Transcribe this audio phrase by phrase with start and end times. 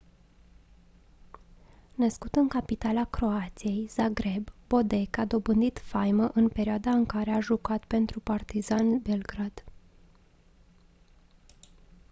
[1.95, 7.85] născut în capitala croației zagreb bodek a dobândit faimă în perioada în care a jucat
[7.85, 9.63] pentru partizan belgrad